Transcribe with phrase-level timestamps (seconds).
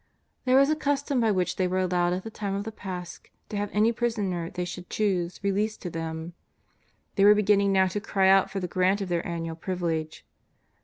[0.45, 2.71] There was a cus tom by which they were allowed at the time of the
[2.71, 3.19] Pasch
[3.49, 6.33] to have any prisoner they should choose released to them.
[7.17, 10.25] They were beginning now to cry out for the grant of their annual privilege.